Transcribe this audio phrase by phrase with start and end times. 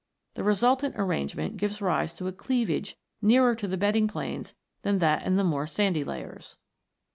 [0.33, 5.21] The resultant arrangement gives rise to a cleavage nearer to the bedding planes than that
[5.27, 6.57] in the more sandy layers.